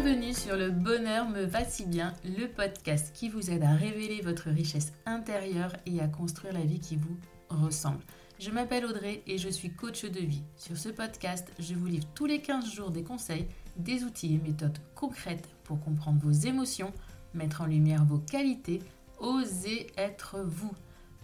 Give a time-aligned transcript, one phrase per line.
[0.00, 4.20] Bienvenue sur Le Bonheur me va si bien, le podcast qui vous aide à révéler
[4.20, 7.16] votre richesse intérieure et à construire la vie qui vous
[7.48, 8.04] ressemble.
[8.38, 10.44] Je m'appelle Audrey et je suis coach de vie.
[10.56, 14.38] Sur ce podcast, je vous livre tous les 15 jours des conseils, des outils et
[14.38, 16.92] méthodes concrètes pour comprendre vos émotions,
[17.34, 18.80] mettre en lumière vos qualités,
[19.18, 20.74] oser être vous.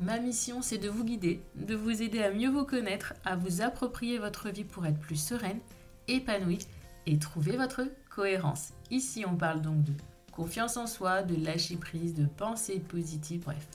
[0.01, 3.63] Ma mission, c'est de vous guider, de vous aider à mieux vous connaître, à vous
[3.63, 5.61] approprier votre vie pour être plus sereine,
[6.09, 6.67] épanouie
[7.07, 7.83] et trouver votre
[8.15, 8.69] cohérence.
[8.91, 9.93] Ici, on parle donc de
[10.31, 13.67] confiance en soi, de lâcher prise, de pensée positive, bref.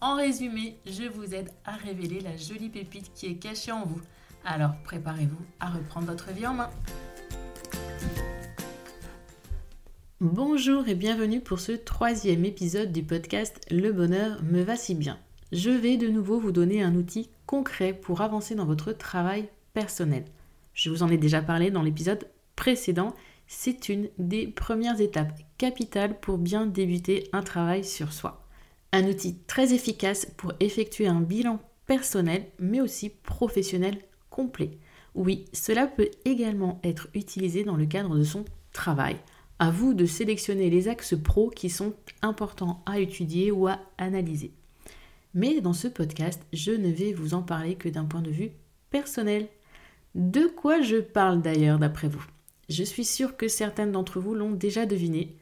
[0.00, 4.00] En résumé, je vous aide à révéler la jolie pépite qui est cachée en vous.
[4.44, 6.70] Alors préparez-vous à reprendre votre vie en main.
[10.20, 15.18] Bonjour et bienvenue pour ce troisième épisode du podcast Le bonheur me va si bien.
[15.52, 20.24] Je vais de nouveau vous donner un outil concret pour avancer dans votre travail personnel.
[20.74, 23.14] Je vous en ai déjà parlé dans l'épisode précédent,
[23.48, 28.46] c'est une des premières étapes capitales pour bien débuter un travail sur soi.
[28.92, 34.78] Un outil très efficace pour effectuer un bilan personnel mais aussi professionnel complet.
[35.14, 39.16] Oui, cela peut également être utilisé dans le cadre de son travail.
[39.58, 44.52] À vous de sélectionner les axes pros qui sont importants à étudier ou à analyser.
[45.34, 48.50] Mais dans ce podcast, je ne vais vous en parler que d'un point de vue
[48.90, 49.48] personnel.
[50.14, 52.24] De quoi je parle d'ailleurs d'après vous?
[52.68, 55.36] Je suis sûre que certaines d'entre vous l'ont déjà deviné.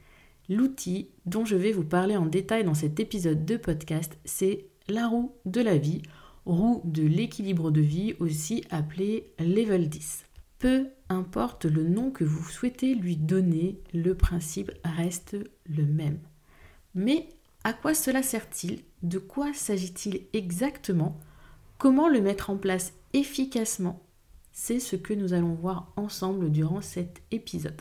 [0.48, 5.08] L'outil dont je vais vous parler en détail dans cet épisode de podcast, c'est la
[5.08, 6.02] roue de la vie,
[6.44, 10.24] roue de l'équilibre de vie, aussi appelée level 10.
[10.58, 16.20] Peu importe le nom que vous souhaitez lui donner, le principe reste le même.
[16.94, 17.28] Mais
[17.64, 18.82] à quoi cela sert-il?
[19.02, 21.18] De quoi s'agit-il exactement?
[21.78, 24.05] Comment le mettre en place efficacement?
[24.58, 27.78] C'est ce que nous allons voir ensemble durant cet épisode.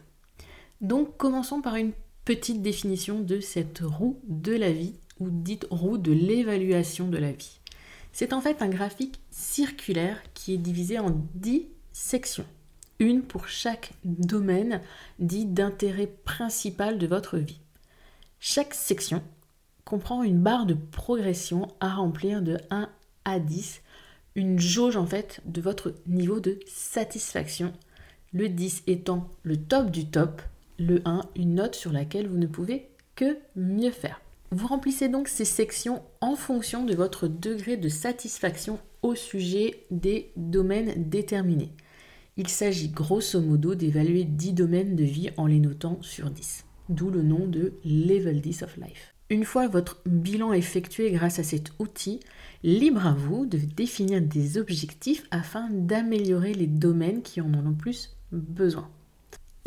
[0.81, 1.93] Donc commençons par une
[2.25, 7.31] petite définition de cette roue de la vie ou dite roue de l'évaluation de la
[7.31, 7.61] vie.
[8.11, 12.45] C'est en fait un graphique circulaire qui est divisé en 10 sections,
[12.99, 14.81] une pour chaque domaine
[15.17, 17.61] dit d'intérêt principal de votre vie.
[18.41, 19.23] Chaque section
[19.85, 22.89] comprend une barre de progression à remplir de 1
[23.23, 23.81] à 10
[24.35, 27.73] une jauge en fait de votre niveau de satisfaction.
[28.33, 30.41] Le 10 étant le top du top,
[30.77, 34.21] le 1 une note sur laquelle vous ne pouvez que mieux faire.
[34.51, 40.31] Vous remplissez donc ces sections en fonction de votre degré de satisfaction au sujet des
[40.35, 41.71] domaines déterminés.
[42.37, 47.09] Il s'agit grosso modo d'évaluer 10 domaines de vie en les notant sur 10, d'où
[47.09, 49.14] le nom de Level 10 of Life.
[49.29, 52.19] Une fois votre bilan effectué grâce à cet outil,
[52.65, 57.75] Libre à vous de définir des objectifs afin d'améliorer les domaines qui en ont le
[57.75, 58.89] plus besoin.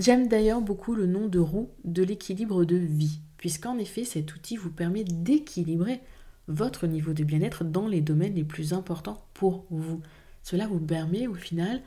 [0.00, 4.56] J'aime d'ailleurs beaucoup le nom de roue de l'équilibre de vie, puisqu'en effet cet outil
[4.56, 6.00] vous permet d'équilibrer
[6.48, 10.00] votre niveau de bien-être dans les domaines les plus importants pour vous.
[10.42, 11.80] Cela vous permet au final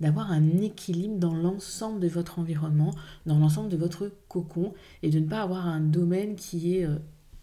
[0.00, 2.90] d'avoir un équilibre dans l'ensemble de votre environnement,
[3.24, 6.98] dans l'ensemble de votre cocon, et de ne pas avoir un domaine qui est euh,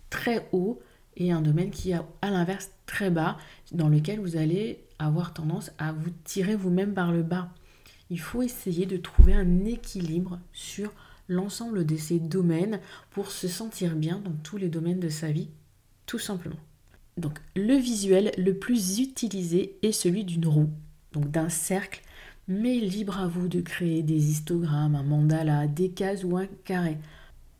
[0.09, 0.79] très haut
[1.17, 3.37] et un domaine qui est à l'inverse très bas,
[3.71, 7.49] dans lequel vous allez avoir tendance à vous tirer vous-même par le bas.
[8.09, 10.91] Il faut essayer de trouver un équilibre sur
[11.27, 12.79] l'ensemble de ces domaines
[13.09, 15.49] pour se sentir bien dans tous les domaines de sa vie,
[16.05, 16.59] tout simplement.
[17.17, 20.69] Donc le visuel le plus utilisé est celui d'une roue,
[21.13, 22.01] donc d'un cercle,
[22.47, 26.97] mais libre à vous de créer des histogrammes, un mandala, des cases ou un carré.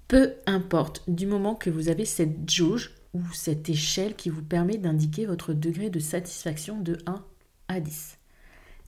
[0.08, 4.78] Peu importe, du moment que vous avez cette jauge ou cette échelle qui vous permet
[4.78, 7.24] d'indiquer votre degré de satisfaction de 1
[7.70, 8.20] à 10.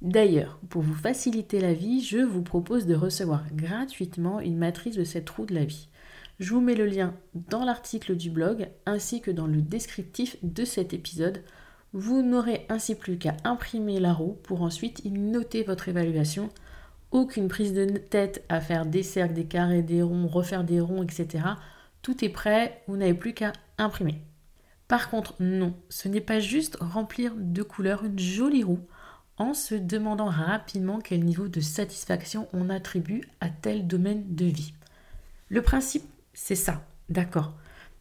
[0.03, 5.03] D'ailleurs, pour vous faciliter la vie, je vous propose de recevoir gratuitement une matrice de
[5.03, 5.89] cette roue de la vie.
[6.39, 10.65] Je vous mets le lien dans l'article du blog ainsi que dans le descriptif de
[10.65, 11.41] cet épisode.
[11.93, 16.49] Vous n'aurez ainsi plus qu'à imprimer la roue pour ensuite y noter votre évaluation.
[17.11, 21.03] Aucune prise de tête à faire des cercles, des carrés, des ronds, refaire des ronds,
[21.03, 21.43] etc.
[22.01, 24.21] Tout est prêt, vous n'avez plus qu'à imprimer.
[24.87, 28.85] Par contre, non, ce n'est pas juste remplir de couleurs une jolie roue
[29.37, 34.73] en se demandant rapidement quel niveau de satisfaction on attribue à tel domaine de vie.
[35.49, 37.53] Le principe, c'est ça, d'accord,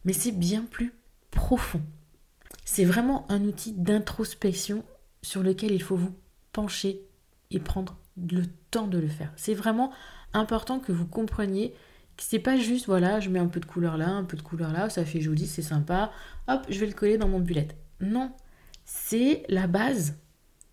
[0.03, 0.93] mais c'est bien plus
[1.31, 1.81] profond.
[2.65, 4.83] C'est vraiment un outil d'introspection
[5.21, 6.15] sur lequel il faut vous
[6.51, 7.01] pencher
[7.51, 7.97] et prendre
[8.31, 9.31] le temps de le faire.
[9.35, 9.91] C'est vraiment
[10.33, 11.73] important que vous compreniez
[12.19, 14.71] c'est pas juste, voilà, je mets un peu de couleur là, un peu de couleur
[14.71, 16.11] là, ça fait joli, c'est sympa,
[16.47, 17.67] hop, je vais le coller dans mon bullet.
[18.01, 18.31] Non,
[18.85, 20.17] c'est la base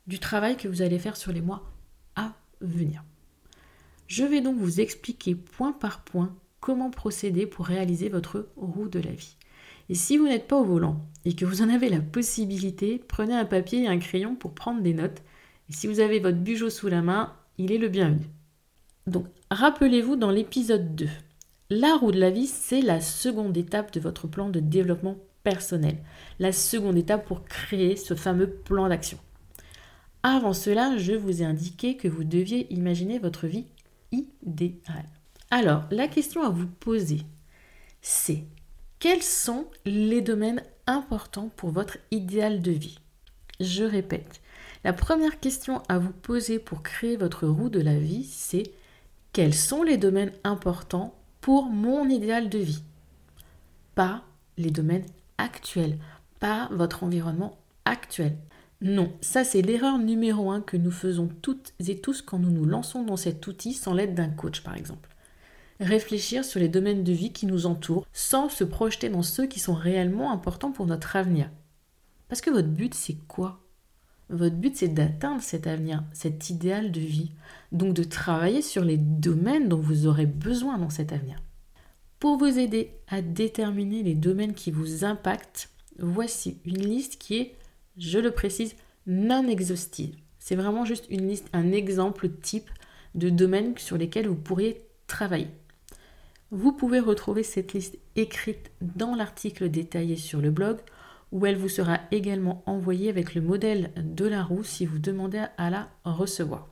[0.07, 1.71] du travail que vous allez faire sur les mois
[2.17, 3.05] à venir.
[4.07, 9.01] Je vais donc vous expliquer point par point comment procéder pour réaliser votre roue de
[9.01, 9.37] la vie.
[9.91, 13.35] Et si vous n'êtes pas au volant et que vous en avez la possibilité, prenez
[13.35, 15.23] un papier et un crayon pour prendre des notes.
[15.71, 18.27] Si vous avez votre bugeot sous la main, il est le bienvenu.
[19.07, 21.09] Donc, rappelez-vous dans l'épisode 2,
[21.71, 25.97] la roue de la vie, c'est la seconde étape de votre plan de développement personnel.
[26.39, 29.19] La seconde étape pour créer ce fameux plan d'action.
[30.23, 33.67] Avant cela, je vous ai indiqué que vous deviez imaginer votre vie
[34.13, 35.09] idéale.
[35.51, 37.21] Alors, la question à vous poser,
[38.03, 38.45] c'est
[38.99, 42.99] quels sont les domaines importants pour votre idéal de vie?
[43.61, 44.41] Je répète,
[44.85, 48.71] la première question à vous poser pour créer votre roue de la vie, c'est
[49.33, 52.83] quels sont les domaines importants pour mon idéal de vie?
[53.95, 54.23] Pas
[54.59, 55.07] les domaines
[55.39, 55.99] actuels,
[56.39, 58.37] pas votre environnement actuel.
[58.83, 62.67] Non, ça c'est l'erreur numéro un que nous faisons toutes et tous quand nous nous
[62.67, 65.09] lançons dans cet outil sans l'aide d'un coach par exemple.
[65.81, 69.59] Réfléchir sur les domaines de vie qui nous entourent sans se projeter dans ceux qui
[69.59, 71.51] sont réellement importants pour notre avenir.
[72.29, 73.64] Parce que votre but c'est quoi?
[74.35, 77.31] Votre but c'est d'atteindre cet avenir, cet idéal de vie.
[77.71, 81.39] Donc de travailler sur les domaines dont vous aurez besoin dans cet avenir.
[82.19, 85.71] Pour vous aider à déterminer les domaines qui vous impactent,
[86.01, 87.55] voici une liste qui est
[87.97, 88.75] je le précise,
[89.07, 90.17] non exhaustive.
[90.41, 92.71] C'est vraiment juste une liste, un exemple type
[93.15, 95.49] de domaines sur lesquels vous pourriez travailler.
[96.51, 100.79] Vous pouvez retrouver cette liste écrite dans l'article détaillé sur le blog
[101.35, 105.45] où elle vous sera également envoyée avec le modèle de la roue si vous demandez
[105.59, 106.69] à la recevoir.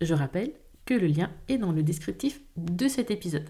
[0.00, 0.52] Je rappelle
[0.86, 3.48] que le lien est dans le descriptif de cet épisode.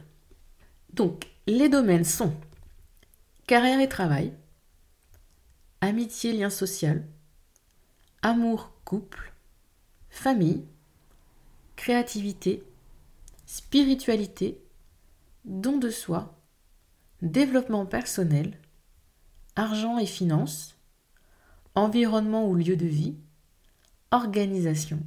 [0.93, 2.35] Donc, les domaines sont
[3.47, 4.33] carrière et travail,
[5.81, 7.07] amitié, lien social,
[8.23, 9.33] amour, couple,
[10.09, 10.65] famille,
[11.77, 12.65] créativité,
[13.47, 14.61] spiritualité,
[15.45, 16.37] don de soi,
[17.23, 18.59] développement personnel,
[19.57, 20.77] argent et finances,
[21.75, 23.17] environnement ou lieu de vie,
[24.11, 25.01] organisation,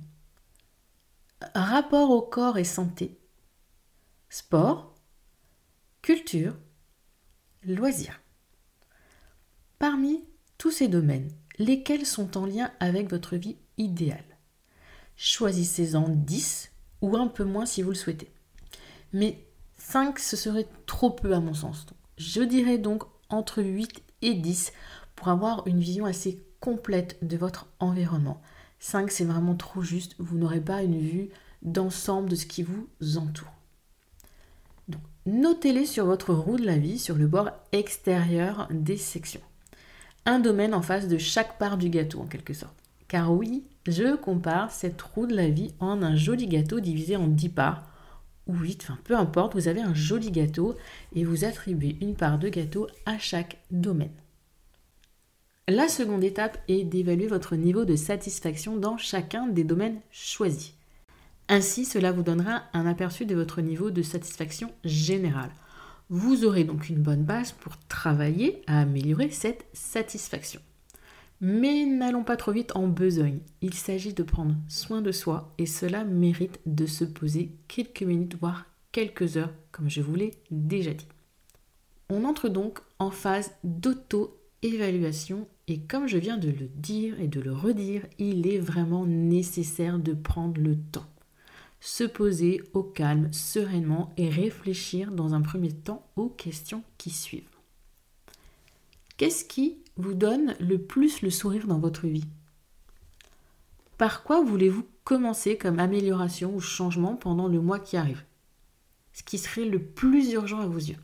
[1.54, 3.20] rapport au corps et santé,
[4.30, 4.96] sport,
[6.02, 6.56] culture,
[7.64, 8.20] loisirs.
[9.80, 10.24] Parmi
[10.58, 14.38] tous ces domaines, lesquels sont en lien avec votre vie idéale?
[15.16, 18.32] Choisissez-en 10 ou un peu moins si vous le souhaitez.
[19.12, 19.46] Mais
[19.78, 21.86] 5, ce serait trop peu à mon sens.
[22.18, 24.74] Je dirais donc entre 8 et 10
[25.16, 28.42] pour avoir une vision assez complète de votre environnement.
[28.80, 31.30] 5, c'est vraiment trop juste, vous n'aurez pas une vue
[31.62, 32.88] d'ensemble de ce qui vous
[33.18, 33.54] entoure.
[35.26, 39.40] Notez-les sur votre roue de la vie, sur le bord extérieur des sections
[40.26, 42.76] un domaine en face de chaque part du gâteau en quelque sorte.
[43.08, 47.28] Car oui, je compare cette roue de la vie en un joli gâteau divisé en
[47.28, 47.84] 10 parts,
[48.48, 50.76] ou 8, enfin peu importe, vous avez un joli gâteau
[51.16, 54.12] et vous attribuez une part de gâteau à chaque domaine.
[55.70, 60.74] La seconde étape est d'évaluer votre niveau de satisfaction dans chacun des domaines choisis.
[61.48, 65.52] Ainsi, cela vous donnera un aperçu de votre niveau de satisfaction générale.
[66.10, 70.60] Vous aurez donc une bonne base pour travailler à améliorer cette satisfaction.
[71.42, 73.40] Mais n'allons pas trop vite en besogne.
[73.62, 78.38] Il s'agit de prendre soin de soi et cela mérite de se poser quelques minutes,
[78.40, 81.08] voire quelques heures, comme je vous l'ai déjà dit.
[82.10, 87.40] On entre donc en phase d'auto-évaluation et comme je viens de le dire et de
[87.40, 91.08] le redire, il est vraiment nécessaire de prendre le temps
[91.84, 97.44] se poser au calme, sereinement et réfléchir dans un premier temps aux questions qui suivent.
[99.18, 102.26] Qu'est-ce qui vous donne le plus le sourire dans votre vie.
[103.98, 108.24] Par quoi voulez-vous commencer comme amélioration ou changement pendant le mois qui arrive?
[109.14, 110.98] Ce qui serait le plus urgent à vos yeux.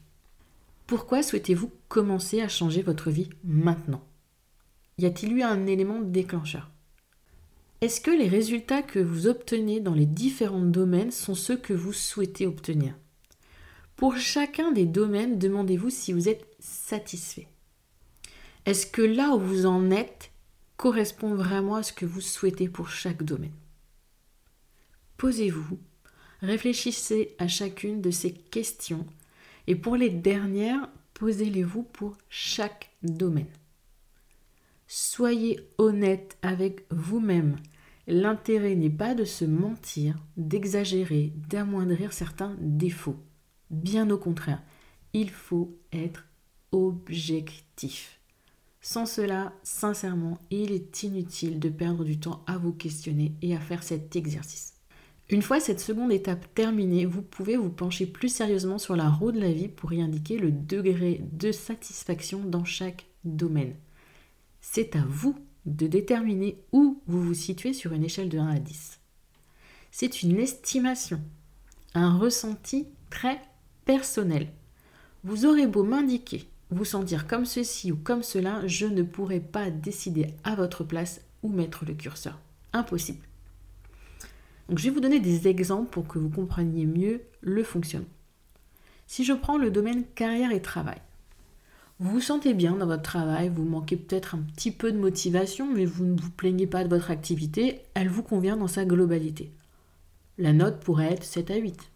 [0.87, 4.03] Pourquoi souhaitez-vous commencer à changer votre vie maintenant?
[4.97, 6.71] Y a-t-il eu un élément déclencheur?
[7.81, 11.93] Est-ce que les résultats que vous obtenez dans les différents domaines sont ceux que vous
[11.93, 12.95] souhaitez obtenir?
[13.95, 17.47] Pour chacun des domaines, demandez-vous si vous êtes satisfait.
[18.65, 20.31] Est-ce que là où vous en êtes
[20.77, 23.55] correspond vraiment à ce que vous souhaitez pour chaque domaine?
[25.17, 25.79] Posez-vous,
[26.41, 29.05] réfléchissez à chacune de ces questions
[29.67, 33.51] et pour les dernières, posez-les-vous pour chaque domaine.
[34.87, 37.57] Soyez honnête avec vous-même.
[38.07, 43.19] L'intérêt n'est pas de se mentir, d'exagérer, d'amoindrir certains défauts.
[43.69, 44.63] Bien au contraire,
[45.13, 46.25] il faut être
[46.71, 48.18] objectif.
[48.81, 53.59] Sans cela, sincèrement, il est inutile de perdre du temps à vous questionner et à
[53.59, 54.73] faire cet exercice.
[55.29, 59.31] Une fois cette seconde étape terminée, vous pouvez vous pencher plus sérieusement sur la roue
[59.31, 63.75] de la vie pour y indiquer le degré de satisfaction dans chaque domaine.
[64.61, 68.59] C'est à vous de déterminer où vous vous situez sur une échelle de 1 à
[68.59, 68.99] 10.
[69.91, 71.21] C'est une estimation,
[71.93, 73.41] un ressenti très
[73.85, 74.47] personnel.
[75.23, 79.69] Vous aurez beau m'indiquer, vous sentir comme ceci ou comme cela, je ne pourrai pas
[79.69, 82.39] décider à votre place où mettre le curseur.
[82.73, 83.25] Impossible.
[84.67, 88.07] Donc je vais vous donner des exemples pour que vous compreniez mieux le fonctionnement.
[89.07, 91.01] Si je prends le domaine carrière et travail,
[91.99, 95.67] vous vous sentez bien dans votre travail, vous manquez peut-être un petit peu de motivation,
[95.73, 99.51] mais vous ne vous plaignez pas de votre activité, elle vous convient dans sa globalité.
[100.37, 101.91] La note pourrait être 7 à 8.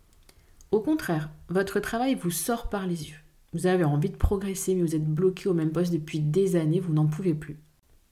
[0.71, 3.22] Au contraire, votre travail vous sort par les yeux.
[3.53, 6.79] Vous avez envie de progresser, mais vous êtes bloqué au même poste depuis des années,
[6.79, 7.59] vous n'en pouvez plus.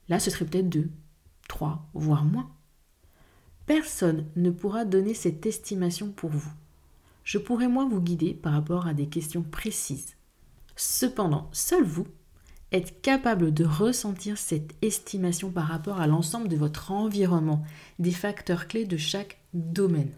[0.08, 0.90] Là, ce serait peut-être 2,
[1.48, 2.50] 3, voire moins.
[3.66, 6.52] Personne ne pourra donner cette estimation pour vous.
[7.24, 10.16] Je pourrais moi vous guider par rapport à des questions précises.
[10.76, 12.06] Cependant, seul vous
[12.72, 17.62] êtes capable de ressentir cette estimation par rapport à l'ensemble de votre environnement,
[17.98, 20.12] des facteurs clés de chaque domaine.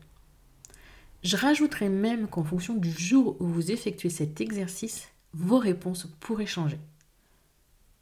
[1.23, 6.47] Je rajouterai même qu'en fonction du jour où vous effectuez cet exercice, vos réponses pourraient
[6.47, 6.79] changer.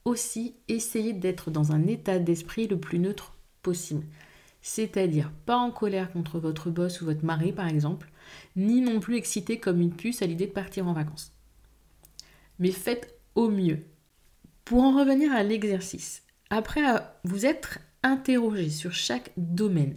[0.05, 4.05] Aussi, essayez d'être dans un état d'esprit le plus neutre possible
[4.63, 8.11] c'est-à-dire pas en colère contre votre boss ou votre mari par exemple,
[8.57, 11.33] ni non plus excité comme une puce à l'idée de partir en vacances.
[12.61, 13.81] Mais faites au mieux.
[14.65, 16.83] Pour en revenir à l'exercice, après
[17.25, 19.97] vous être interrogé sur chaque domaine,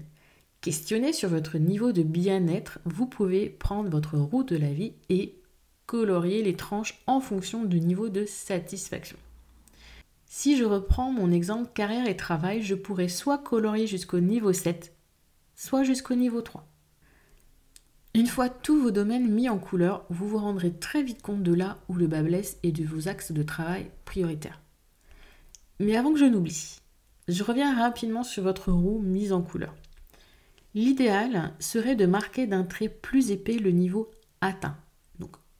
[0.61, 5.35] questionné sur votre niveau de bien-être, vous pouvez prendre votre route de la vie et
[5.85, 9.17] colorier les tranches en fonction du niveau de satisfaction.
[10.25, 14.93] Si je reprends mon exemple carrière et travail, je pourrais soit colorier jusqu'au niveau 7,
[15.55, 16.67] soit jusqu'au niveau 3.
[18.13, 21.53] Une fois tous vos domaines mis en couleur, vous vous rendrez très vite compte de
[21.53, 24.61] là où le bas blesse et de vos axes de travail prioritaires.
[25.79, 26.79] Mais avant que je n'oublie,
[27.27, 29.75] je reviens rapidement sur votre roue mise en couleur.
[30.73, 34.11] L'idéal serait de marquer d'un trait plus épais le niveau
[34.41, 34.77] atteint,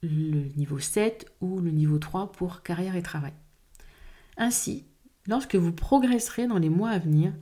[0.08, 3.32] le niveau 7 ou le niveau 3 pour carrière et travail.
[4.36, 4.84] Ainsi,
[5.26, 7.32] lorsque vous progresserez dans les mois à venir,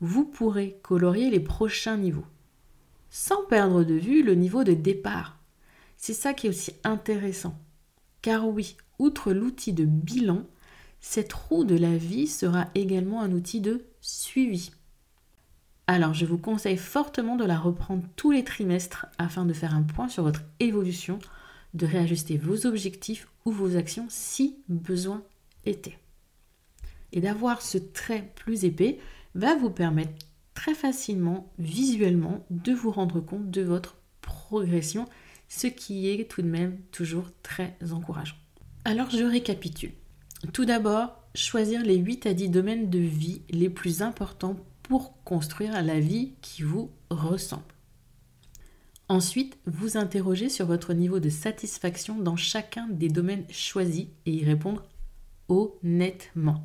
[0.00, 2.26] vous pourrez colorier les prochains niveaux,
[3.10, 5.38] sans perdre de vue le niveau de départ.
[5.96, 7.58] C'est ça qui est aussi intéressant.
[8.22, 10.44] Car oui, outre l'outil de bilan,
[11.00, 14.72] cette roue de la vie sera également un outil de suivi.
[15.86, 19.82] Alors je vous conseille fortement de la reprendre tous les trimestres afin de faire un
[19.82, 21.18] point sur votre évolution,
[21.74, 25.22] de réajuster vos objectifs ou vos actions si besoin
[25.66, 25.98] était
[27.14, 28.98] et d'avoir ce trait plus épais
[29.34, 30.12] va vous permettre
[30.52, 35.06] très facilement, visuellement, de vous rendre compte de votre progression,
[35.48, 38.36] ce qui est tout de même toujours très encourageant.
[38.84, 39.92] Alors je récapitule.
[40.52, 45.80] Tout d'abord, choisir les 8 à 10 domaines de vie les plus importants pour construire
[45.82, 47.62] la vie qui vous ressemble.
[49.08, 54.44] Ensuite, vous interroger sur votre niveau de satisfaction dans chacun des domaines choisis et y
[54.44, 54.82] répondre
[55.48, 56.64] honnêtement.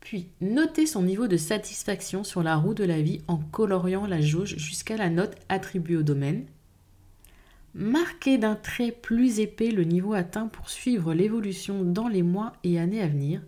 [0.00, 4.22] Puis, notez son niveau de satisfaction sur la roue de la vie en coloriant la
[4.22, 6.46] jauge jusqu'à la note attribuée au domaine.
[7.74, 12.78] Marquez d'un trait plus épais le niveau atteint pour suivre l'évolution dans les mois et
[12.78, 13.42] années à venir.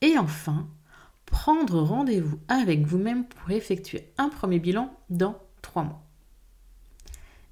[0.00, 0.68] Et enfin,
[1.26, 6.07] prendre rendez-vous avec vous-même pour effectuer un premier bilan dans trois mois.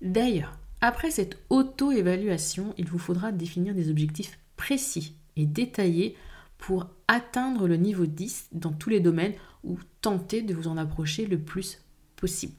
[0.02, 6.16] D'ailleurs, après cette auto-évaluation, il vous faudra définir des objectifs précis et détaillés
[6.58, 9.34] pour atteindre le niveau 10 dans tous les domaines
[9.64, 11.80] ou tenter de vous en approcher le plus
[12.16, 12.54] possible.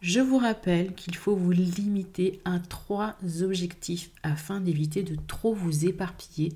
[0.00, 5.84] Je vous rappelle qu'il faut vous limiter à trois objectifs afin d'éviter de trop vous
[5.84, 6.54] éparpiller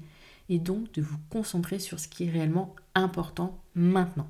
[0.48, 4.28] et donc de vous concentrer sur ce qui est réellement important maintenant.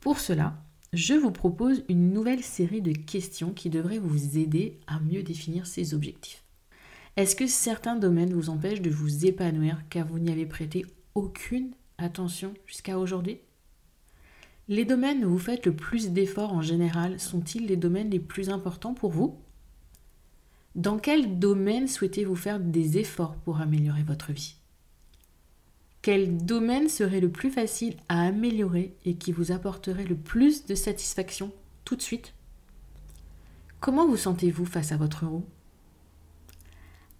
[0.00, 0.54] Pour cela,
[0.94, 5.66] je vous propose une nouvelle série de questions qui devraient vous aider à mieux définir
[5.66, 6.44] ces objectifs.
[7.16, 11.72] Est-ce que certains domaines vous empêchent de vous épanouir car vous n'y avez prêté aucune
[11.98, 13.38] attention jusqu'à aujourd'hui?
[14.68, 18.48] Les domaines où vous faites le plus d'efforts en général sont-ils les domaines les plus
[18.48, 19.36] importants pour vous?
[20.76, 24.56] Dans quel domaine souhaitez-vous faire des efforts pour améliorer votre vie?
[26.04, 30.74] Quel domaine serait le plus facile à améliorer et qui vous apporterait le plus de
[30.74, 31.50] satisfaction
[31.86, 32.34] tout de suite?
[33.80, 35.46] Comment vous sentez-vous face à votre roue?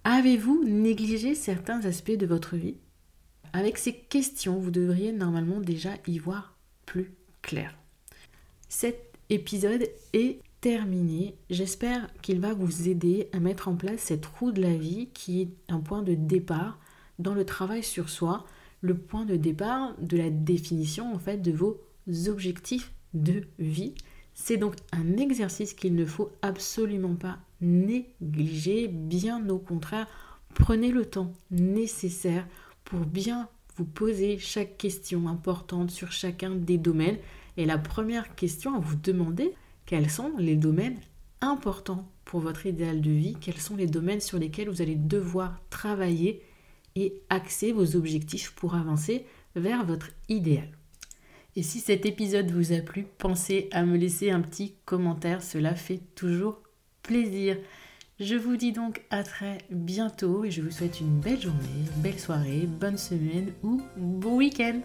[0.05, 2.77] Avez-vous négligé certains aspects de votre vie?
[3.55, 7.11] Avec ces questions, vous devriez normalement déjà y voir plus
[7.41, 7.75] clair.
[8.69, 11.37] Cet épisode est terminé.
[11.49, 15.41] J'espère qu'il va vous aider à mettre en place cette roue de la vie qui
[15.41, 16.79] est un point de départ
[17.19, 18.45] dans le travail sur soi,
[18.85, 21.81] le point de départ de la définition en fait de vos
[22.29, 23.95] objectifs de vie.
[24.35, 30.07] C'est donc un exercice qu'il ne faut absolument pas négliger, bien au contraire,
[30.53, 32.47] prenez le temps nécessaire
[32.85, 37.17] pour bien vous poser chaque question importante sur chacun des domaines.
[37.57, 39.55] Et la première question à vous demander,
[39.87, 40.99] quels sont les domaines
[41.41, 45.59] importants pour votre idéal de vie, quels sont les domaines sur lesquels vous allez devoir
[45.71, 46.43] travailler
[46.97, 49.25] et axer vos objectifs pour avancer
[49.57, 50.69] vers votre idéal.
[51.57, 55.75] Et si cet épisode vous a plu, pensez à me laisser un petit commentaire, cela
[55.75, 56.61] fait toujours
[57.03, 57.57] plaisir.
[58.19, 62.19] Je vous dis donc à très bientôt et je vous souhaite une belle journée, belle
[62.19, 64.81] soirée, bonne semaine ou bon week-end.